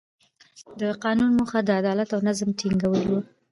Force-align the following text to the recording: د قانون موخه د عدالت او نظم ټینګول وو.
د 0.79 0.81
قانون 1.03 1.31
موخه 1.37 1.59
د 1.63 1.69
عدالت 1.79 2.09
او 2.15 2.19
نظم 2.27 2.49
ټینګول 2.59 3.01
وو. 3.09 3.19